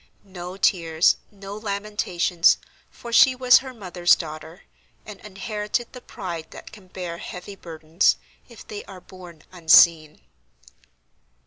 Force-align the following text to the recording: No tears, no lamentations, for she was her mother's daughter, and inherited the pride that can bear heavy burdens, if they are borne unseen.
No 0.25 0.57
tears, 0.57 1.17
no 1.29 1.55
lamentations, 1.55 2.57
for 2.89 3.13
she 3.13 3.35
was 3.35 3.59
her 3.59 3.71
mother's 3.71 4.15
daughter, 4.15 4.63
and 5.05 5.19
inherited 5.19 5.93
the 5.93 6.01
pride 6.01 6.49
that 6.49 6.71
can 6.71 6.87
bear 6.87 7.19
heavy 7.19 7.55
burdens, 7.55 8.15
if 8.49 8.67
they 8.67 8.83
are 8.85 8.99
borne 8.99 9.43
unseen. 9.51 10.21